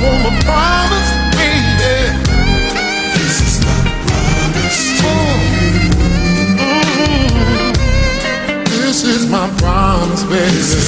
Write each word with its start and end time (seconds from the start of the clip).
woman 0.00 0.34
promised 0.46 1.14
me. 1.38 1.50
Yeah. 1.82 2.14
This 3.14 3.36
is 3.46 3.54
my 3.66 3.78
promise, 4.06 4.80
to 5.00 5.12
you. 5.54 5.80
Mm 6.58 6.86
-hmm. 6.88 7.72
This 8.64 8.98
is 9.04 9.22
my 9.26 9.48
promise, 9.60 10.24
baby. 10.24 10.87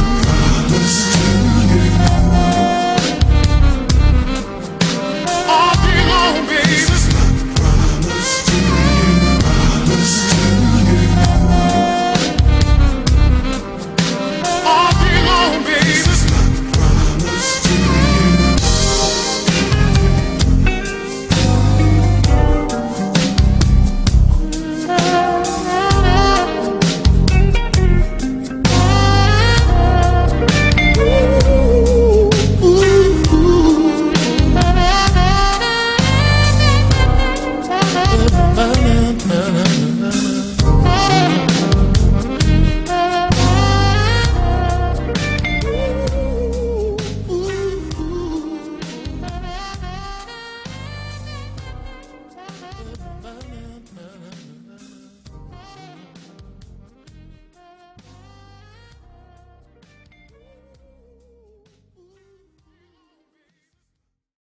love. 53.23 53.60